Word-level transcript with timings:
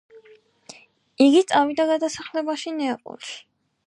იგი 1.25 1.43
წავიდა 1.51 1.85
გადასახლებაში 1.91 2.73
ნეაპოლში. 2.79 3.37